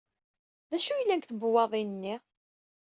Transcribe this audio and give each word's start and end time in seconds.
D 0.69 0.71
acu 0.77 0.91
yellan 0.95 1.19
deg 1.19 1.25
tebwaḍin-nni? 1.29 2.15